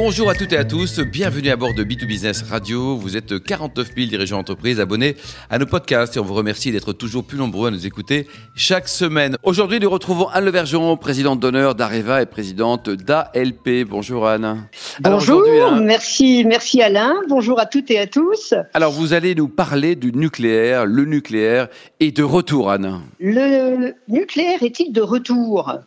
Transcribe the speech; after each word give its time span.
Bonjour 0.00 0.30
à 0.30 0.34
toutes 0.36 0.52
et 0.52 0.56
à 0.56 0.64
tous, 0.64 1.00
bienvenue 1.00 1.50
à 1.50 1.56
bord 1.56 1.74
de 1.74 1.82
B2Business 1.82 2.48
Radio. 2.48 2.94
Vous 2.94 3.16
êtes 3.16 3.42
49 3.42 3.96
000 3.96 4.08
dirigeants 4.08 4.36
d'entreprise 4.36 4.78
abonnés 4.78 5.16
à 5.50 5.58
nos 5.58 5.66
podcasts 5.66 6.16
et 6.16 6.20
on 6.20 6.24
vous 6.24 6.34
remercie 6.34 6.70
d'être 6.70 6.92
toujours 6.92 7.24
plus 7.24 7.36
nombreux 7.36 7.66
à 7.66 7.70
nous 7.72 7.84
écouter 7.84 8.28
chaque 8.54 8.86
semaine. 8.86 9.36
Aujourd'hui, 9.42 9.80
nous 9.80 9.90
retrouvons 9.90 10.28
Anne 10.28 10.44
Levergeon, 10.44 10.96
présidente 10.96 11.40
d'honneur 11.40 11.74
d'Areva 11.74 12.22
et 12.22 12.26
présidente 12.26 12.88
d'ALP. 12.88 13.84
Bonjour 13.88 14.28
Anne. 14.28 14.68
Bonjour, 15.00 15.42
hein, 15.64 15.80
merci, 15.80 16.44
merci 16.46 16.80
Alain. 16.80 17.14
Bonjour 17.28 17.58
à 17.58 17.66
toutes 17.66 17.90
et 17.90 17.98
à 17.98 18.06
tous. 18.06 18.54
Alors, 18.74 18.92
vous 18.92 19.14
allez 19.14 19.34
nous 19.34 19.48
parler 19.48 19.96
du 19.96 20.12
nucléaire, 20.12 20.86
le 20.86 21.06
nucléaire 21.06 21.66
et 21.98 22.12
de 22.12 22.22
retour, 22.22 22.70
Anne. 22.70 23.00
Le 23.18 23.94
nucléaire 24.06 24.62
est-il 24.62 24.92
de 24.92 25.00
retour? 25.00 25.80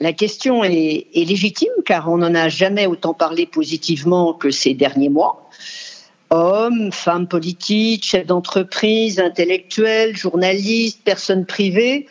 La 0.00 0.12
question 0.12 0.62
est, 0.62 1.06
légitime 1.14 1.72
car 1.84 2.08
on 2.08 2.18
n'en 2.18 2.34
a 2.34 2.48
jamais 2.48 2.86
autant 2.86 3.14
parlé 3.14 3.46
positivement 3.46 4.32
que 4.32 4.50
ces 4.50 4.74
derniers 4.74 5.08
mois. 5.08 5.48
Hommes, 6.30 6.92
femmes 6.92 7.26
politiques, 7.26 8.04
chefs 8.04 8.26
d'entreprise, 8.26 9.18
intellectuels, 9.18 10.16
journalistes, 10.16 11.02
personnes 11.02 11.46
privées, 11.46 12.06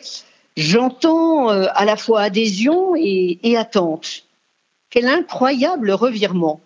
j'entends 0.56 1.50
euh, 1.50 1.66
à 1.74 1.84
la 1.84 1.96
fois 1.96 2.22
adhésion 2.22 2.94
et, 2.96 3.56
attente. 3.56 4.24
Quel 4.90 5.06
incroyable 5.06 5.92
revirement. 5.92 6.60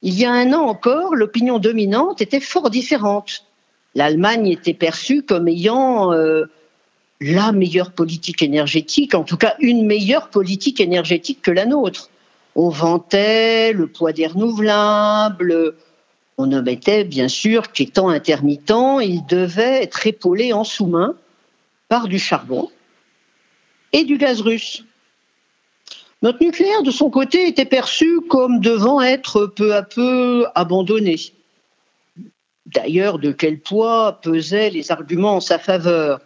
Il 0.00 0.18
y 0.18 0.24
a 0.24 0.32
un 0.32 0.52
an 0.52 0.62
encore, 0.62 1.14
l'opinion 1.14 1.58
dominante 1.58 2.20
était 2.20 2.40
fort 2.40 2.70
différente. 2.70 3.44
L'Allemagne 3.94 4.48
était 4.48 4.74
perçue 4.74 5.22
comme 5.22 5.46
ayant 5.46 6.12
euh, 6.12 6.46
la 7.22 7.52
meilleure 7.52 7.92
politique 7.92 8.42
énergétique, 8.42 9.14
en 9.14 9.22
tout 9.22 9.36
cas 9.36 9.54
une 9.60 9.86
meilleure 9.86 10.28
politique 10.28 10.80
énergétique 10.80 11.40
que 11.40 11.50
la 11.50 11.66
nôtre. 11.66 12.10
On 12.56 12.68
vantait 12.68 13.72
le 13.72 13.86
poids 13.86 14.12
des 14.12 14.26
renouvelables, 14.26 15.74
on 16.36 16.52
omettait 16.52 17.04
bien 17.04 17.28
sûr 17.28 17.72
qu'étant 17.72 18.08
intermittent, 18.08 19.00
il 19.02 19.24
devait 19.26 19.84
être 19.84 20.06
épaulé 20.06 20.52
en 20.52 20.64
sous-main 20.64 21.14
par 21.88 22.08
du 22.08 22.18
charbon 22.18 22.70
et 23.92 24.04
du 24.04 24.18
gaz 24.18 24.40
russe. 24.40 24.84
Notre 26.22 26.42
nucléaire, 26.42 26.82
de 26.82 26.90
son 26.90 27.10
côté, 27.10 27.46
était 27.48 27.64
perçu 27.64 28.20
comme 28.28 28.60
devant 28.60 29.00
être 29.00 29.46
peu 29.46 29.74
à 29.74 29.82
peu 29.82 30.46
abandonné. 30.54 31.16
D'ailleurs, 32.66 33.18
de 33.18 33.32
quel 33.32 33.60
poids 33.60 34.20
pesaient 34.22 34.70
les 34.70 34.90
arguments 34.92 35.36
en 35.36 35.40
sa 35.40 35.58
faveur? 35.58 36.20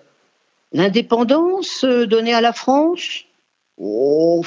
L'indépendance 0.72 1.84
euh, 1.84 2.06
donnée 2.06 2.34
à 2.34 2.40
la 2.40 2.52
France? 2.52 3.24
Oh, 3.78 4.44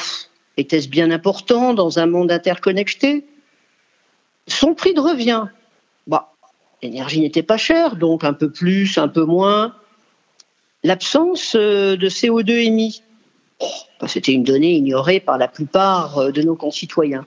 Était-ce 0.58 0.89
bien 0.89 1.12
important 1.12 1.73
dans 1.73 2.00
un 2.00 2.06
monde 2.06 2.31
interconnecté? 2.31 3.25
Son 4.47 4.73
prix 4.73 4.94
de 4.94 5.00
revient 5.00 5.45
bah, 6.08 6.34
L'énergie 6.81 7.22
n'était 7.22 7.44
pas 7.44 7.58
chère, 7.58 7.95
donc 7.95 8.23
un 8.23 8.34
peu 8.34 8.52
plus, 8.52 8.97
un 8.97 9.08
peu 9.08 9.23
moins. 9.23 9.75
L'absence 10.84 11.56
euh, 11.56 11.95
de 11.95 12.09
CO2 12.09 12.50
émis 12.66 13.03
oh, 13.59 13.67
bah, 14.02 14.08
C'était 14.08 14.34
une 14.34 14.44
donnée 14.44 14.73
ignorée 14.73 15.20
par 15.20 15.38
la 15.38 15.47
plupart 15.47 16.17
euh, 16.17 16.31
de 16.31 16.42
nos 16.42 16.56
concitoyens. 16.56 17.25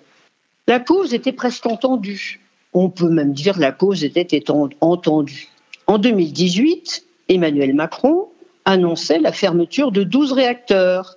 La 0.66 0.80
cause 0.80 1.14
était 1.14 1.32
presque 1.32 1.66
entendue. 1.66 2.40
On 2.72 2.88
peut 2.88 3.10
même 3.10 3.32
dire 3.32 3.58
la 3.58 3.72
cause 3.72 4.04
était 4.04 4.44
entendue. 4.80 5.48
En 5.86 5.98
2018, 5.98 7.04
Emmanuel 7.28 7.74
Macron 7.74 8.28
annonçait 8.64 9.18
la 9.18 9.32
fermeture 9.32 9.92
de 9.92 10.02
12 10.02 10.32
réacteurs, 10.32 11.16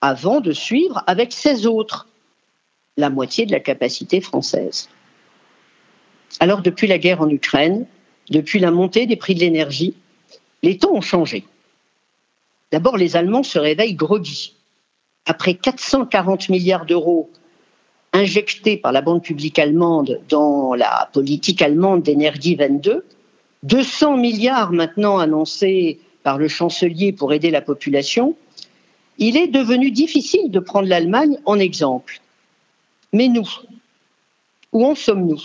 avant 0.00 0.40
de 0.40 0.52
suivre 0.52 1.02
avec 1.06 1.32
16 1.32 1.66
autres, 1.66 2.08
la 2.96 3.10
moitié 3.10 3.46
de 3.46 3.52
la 3.52 3.60
capacité 3.60 4.20
française. 4.20 4.88
Alors 6.40 6.62
depuis 6.62 6.86
la 6.86 6.98
guerre 6.98 7.20
en 7.20 7.28
Ukraine, 7.28 7.86
depuis 8.30 8.58
la 8.58 8.70
montée 8.70 9.06
des 9.06 9.16
prix 9.16 9.34
de 9.34 9.40
l'énergie, 9.40 9.94
les 10.62 10.78
temps 10.78 10.92
ont 10.92 11.00
changé. 11.00 11.44
D'abord, 12.72 12.96
les 12.96 13.16
Allemands 13.16 13.42
se 13.42 13.58
réveillent 13.58 13.94
groggy. 13.94 14.54
Après 15.26 15.54
440 15.54 16.48
milliards 16.48 16.86
d'euros 16.86 17.30
injectés 18.12 18.76
par 18.76 18.92
la 18.92 19.00
Banque 19.00 19.24
publique 19.24 19.58
allemande 19.58 20.20
dans 20.28 20.74
la 20.74 21.08
politique 21.12 21.62
allemande 21.62 22.02
d'énergie 22.02 22.54
22, 22.54 23.04
200 23.64 24.16
milliards 24.16 24.72
maintenant 24.72 25.18
annoncés 25.18 26.00
par 26.24 26.38
le 26.38 26.48
chancelier 26.48 27.12
pour 27.12 27.32
aider 27.32 27.52
la 27.52 27.60
population, 27.60 28.34
il 29.18 29.36
est 29.36 29.46
devenu 29.46 29.92
difficile 29.92 30.50
de 30.50 30.58
prendre 30.58 30.88
l'Allemagne 30.88 31.38
en 31.44 31.60
exemple. 31.60 32.20
Mais 33.12 33.28
nous, 33.28 33.48
où 34.72 34.84
en 34.84 34.96
sommes-nous? 34.96 35.40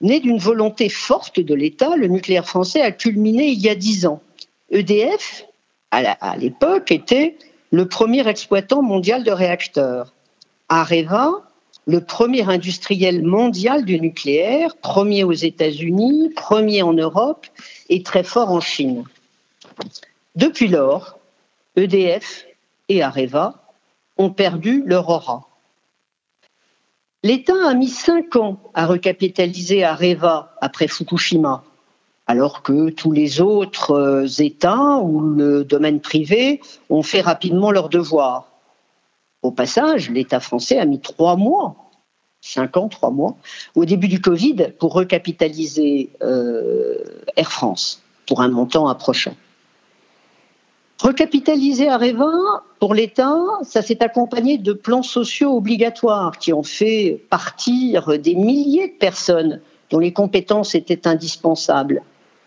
Né 0.00 0.20
d'une 0.20 0.38
volonté 0.38 0.88
forte 0.88 1.40
de 1.40 1.54
l'État, 1.54 1.96
le 1.96 2.06
nucléaire 2.06 2.48
français 2.48 2.80
a 2.80 2.92
culminé 2.92 3.48
il 3.48 3.60
y 3.60 3.68
a 3.68 3.74
dix 3.74 4.06
ans. 4.06 4.22
EDF, 4.70 5.44
à 5.90 6.36
l'époque, 6.38 6.90
était 6.90 7.36
le 7.70 7.86
premier 7.86 8.26
exploitant 8.26 8.82
mondial 8.82 9.24
de 9.24 9.32
réacteurs. 9.32 10.14
Areva, 10.70 11.49
le 11.86 12.00
premier 12.00 12.48
industriel 12.48 13.24
mondial 13.24 13.84
du 13.84 14.00
nucléaire, 14.00 14.76
premier 14.76 15.24
aux 15.24 15.32
États-Unis, 15.32 16.30
premier 16.36 16.82
en 16.82 16.92
Europe 16.92 17.46
et 17.88 18.02
très 18.02 18.22
fort 18.22 18.50
en 18.50 18.60
Chine. 18.60 19.04
Depuis 20.36 20.68
lors, 20.68 21.18
EDF 21.76 22.46
et 22.88 23.02
Areva 23.02 23.62
ont 24.18 24.30
perdu 24.30 24.82
leur 24.86 25.08
aura. 25.08 25.48
L'État 27.22 27.68
a 27.68 27.74
mis 27.74 27.88
cinq 27.88 28.36
ans 28.36 28.58
à 28.74 28.86
recapitaliser 28.86 29.84
Areva 29.84 30.54
après 30.60 30.88
Fukushima, 30.88 31.64
alors 32.26 32.62
que 32.62 32.90
tous 32.90 33.12
les 33.12 33.40
autres 33.40 33.90
euh, 33.90 34.26
États 34.42 34.98
ou 34.98 35.20
le 35.20 35.64
domaine 35.64 36.00
privé 36.00 36.60
ont 36.88 37.02
fait 37.02 37.20
rapidement 37.20 37.70
leur 37.72 37.88
devoir. 37.88 38.49
Au 39.42 39.50
passage, 39.52 40.10
l'État 40.10 40.40
français 40.40 40.78
a 40.78 40.84
mis 40.84 41.00
trois 41.00 41.36
mois, 41.36 41.76
cinq 42.42 42.76
ans, 42.76 42.88
trois 42.88 43.10
mois, 43.10 43.36
au 43.74 43.84
début 43.84 44.08
du 44.08 44.20
Covid 44.20 44.72
pour 44.78 44.92
recapitaliser 44.92 46.10
euh, 46.22 47.22
Air 47.36 47.50
France 47.50 48.02
pour 48.26 48.42
un 48.42 48.48
montant 48.48 48.86
approchant. 48.88 49.34
Recapitaliser 51.00 51.88
Areva, 51.88 52.30
pour 52.78 52.92
l'État, 52.92 53.34
ça 53.62 53.80
s'est 53.80 54.02
accompagné 54.02 54.58
de 54.58 54.74
plans 54.74 55.02
sociaux 55.02 55.56
obligatoires 55.56 56.38
qui 56.38 56.52
ont 56.52 56.62
fait 56.62 57.24
partir 57.30 58.18
des 58.18 58.34
milliers 58.34 58.88
de 58.88 58.98
personnes 58.98 59.62
dont 59.88 59.98
les 59.98 60.12
compétences 60.12 60.74
étaient 60.74 61.08
indispensables. 61.08 62.02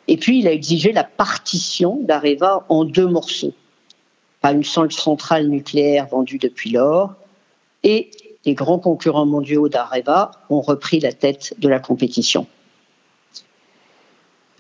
Et 0.08 0.18
puis, 0.18 0.40
il 0.40 0.48
a 0.48 0.52
exigé 0.52 0.92
la 0.92 1.04
partition 1.04 1.98
d'Areva 2.04 2.66
en 2.70 2.86
deux 2.86 3.08
morceaux 3.08 3.54
pas 4.44 4.52
une 4.52 4.66
seule 4.66 4.92
centrale 4.92 5.48
nucléaire 5.48 6.08
vendue 6.08 6.38
depuis 6.38 6.70
lors, 6.70 7.14
et 7.82 8.12
les 8.44 8.56
grands 8.56 8.78
concurrents 8.78 9.26
mondiaux 9.26 9.70
d'Areva 9.70 10.32
ont 10.50 10.60
repris 10.60 11.00
la 11.00 11.14
tête 11.14 11.54
de 11.60 11.70
la 11.70 11.80
compétition. 11.80 12.46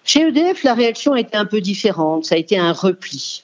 Chez 0.06 0.22
EDF, 0.22 0.64
la 0.64 0.74
réaction 0.74 1.12
a 1.12 1.20
été 1.20 1.36
un 1.36 1.46
peu 1.46 1.60
différente, 1.60 2.24
ça 2.24 2.36
a 2.36 2.38
été 2.38 2.58
un 2.58 2.72
repli. 2.72 3.44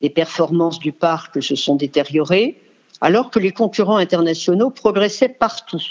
Les 0.00 0.10
performances 0.10 0.80
du 0.80 0.90
parc 0.90 1.40
se 1.40 1.54
sont 1.54 1.76
détériorées, 1.76 2.60
alors 3.00 3.30
que 3.30 3.38
les 3.38 3.52
concurrents 3.52 3.96
internationaux 3.96 4.70
progressaient 4.70 5.28
partout. 5.28 5.82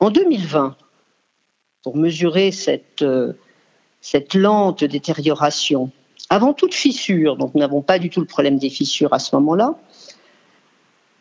En 0.00 0.10
2020, 0.10 0.76
pour 1.84 1.96
mesurer 1.96 2.50
cette, 2.50 3.02
euh, 3.02 3.34
cette 4.00 4.34
lente 4.34 4.82
détérioration, 4.82 5.92
avant 6.30 6.52
toute 6.52 6.74
fissure, 6.74 7.36
donc 7.36 7.54
nous 7.54 7.60
n'avons 7.60 7.82
pas 7.82 7.98
du 7.98 8.08
tout 8.08 8.20
le 8.20 8.26
problème 8.26 8.56
des 8.56 8.70
fissures 8.70 9.12
à 9.12 9.18
ce 9.18 9.34
moment-là, 9.34 9.74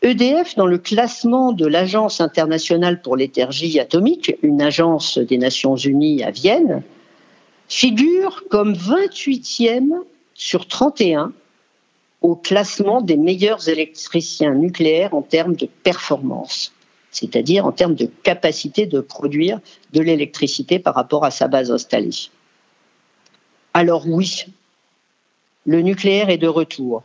EDF, 0.02 0.56
dans 0.56 0.68
le 0.68 0.78
classement 0.78 1.52
de 1.52 1.66
l'Agence 1.66 2.22
internationale 2.22 3.02
pour 3.02 3.18
l'énergie 3.18 3.80
atomique, 3.80 4.38
une 4.44 4.62
agence 4.62 5.18
des 5.18 5.38
Nations 5.38 5.76
Unies 5.76 6.24
à 6.24 6.32
Vienne, 6.32 6.84
figure 7.68 8.44
comme 8.50 8.74
28e 8.74 9.90
sur 10.36 10.68
31 10.68 11.34
au 12.22 12.36
classement 12.36 13.02
des 13.02 13.18
meilleurs 13.18 13.68
électriciens 13.68 14.54
nucléaires 14.54 15.14
en 15.14 15.22
termes 15.22 15.56
de 15.56 15.66
performance, 15.66 16.72
c'est-à-dire 17.12 17.66
en 17.66 17.72
termes 17.72 17.96
de 17.96 18.10
capacité 18.24 18.86
de 18.86 19.02
produire 19.02 19.60
de 19.92 20.02
l'électricité 20.02 20.80
par 20.80 20.96
rapport 20.96 21.26
à 21.26 21.32
sa 21.32 21.48
base 21.48 21.72
installée. 21.72 22.30
Alors 23.74 24.08
oui, 24.08 24.46
le 25.70 25.82
nucléaire 25.82 26.32
est 26.32 26.38
de 26.38 26.48
retour. 26.48 27.04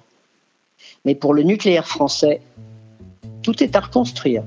Mais 1.04 1.14
pour 1.14 1.34
le 1.34 1.42
nucléaire 1.42 1.86
français, 1.86 2.40
tout 3.42 3.62
est 3.62 3.76
à 3.76 3.80
reconstruire. 3.80 4.42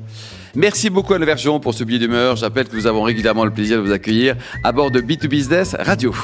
Merci 0.56 0.90
beaucoup 0.90 1.14
Anne 1.14 1.24
Vergeon 1.24 1.60
pour 1.60 1.76
ce 1.76 1.84
billet 1.84 2.00
d'humeur. 2.00 2.36
J'appelle 2.36 2.68
que 2.68 2.76
nous 2.76 2.88
avons 2.88 3.04
régulièrement 3.04 3.46
le 3.46 3.52
plaisir 3.52 3.78
de 3.78 3.84
vous 3.84 3.92
accueillir 3.92 4.36
à 4.64 4.72
bord 4.72 4.90
de 4.90 5.02
B2Business 5.02 5.76
Radio. 5.80 6.16